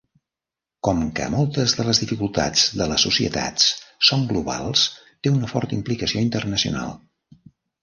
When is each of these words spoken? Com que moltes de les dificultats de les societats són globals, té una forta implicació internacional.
Com 0.85 1.01
que 1.19 1.27
moltes 1.33 1.75
de 1.79 1.85
les 1.89 1.99
dificultats 2.03 2.63
de 2.79 2.87
les 2.93 3.05
societats 3.09 3.69
són 4.09 4.25
globals, 4.33 4.89
té 5.23 5.35
una 5.37 5.53
forta 5.55 5.79
implicació 5.81 6.27
internacional. 6.31 6.99